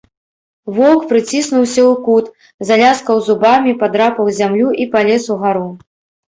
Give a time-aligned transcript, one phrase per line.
[0.75, 2.25] Воўк прыціснуўся ў кут,
[2.69, 5.69] заляскаў зубамі, падрапаў зямлю і палез угару.